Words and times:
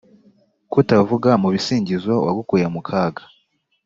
“kutavuga 0.71 1.29
mu 1.41 1.47
bisingizo 1.53 2.11
uwagukuye 2.23 2.65
mu 2.73 2.81
kaga 2.87 3.23